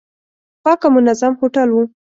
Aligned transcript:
پاک 0.63 0.81
او 0.85 0.89
منظم 0.95 1.33
هوټل 1.39 1.69
و. 1.71 1.77